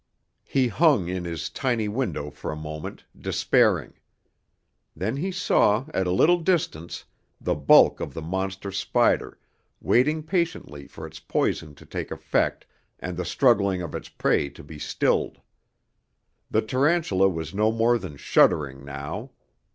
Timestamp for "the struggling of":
13.15-13.93